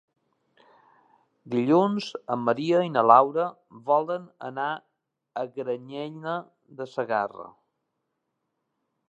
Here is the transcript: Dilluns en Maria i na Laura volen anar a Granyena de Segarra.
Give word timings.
Dilluns 1.55 2.07
en 2.35 2.41
Maria 2.45 2.79
i 2.87 2.91
na 2.95 3.03
Laura 3.09 3.45
volen 3.91 4.25
anar 4.49 4.67
a 5.43 5.45
Granyena 5.61 6.35
de 6.81 6.91
Segarra. 6.97 7.49